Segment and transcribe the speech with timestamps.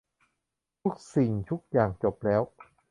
[0.81, 2.41] ทุกสิ่งทุกอย่างจบแล้ว